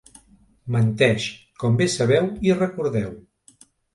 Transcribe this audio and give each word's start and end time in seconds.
Menteix, 0.75 1.27
com 1.63 1.77
bé 1.83 1.87
sabeu 1.97 2.31
i 2.51 2.57
recordeu. 2.61 3.13